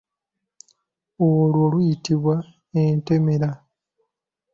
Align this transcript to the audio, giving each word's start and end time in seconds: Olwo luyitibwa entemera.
Olwo 1.27 1.63
luyitibwa 1.71 2.35
entemera. 2.93 3.49